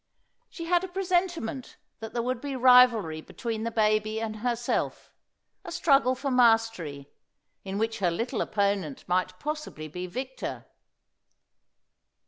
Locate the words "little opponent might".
8.09-9.37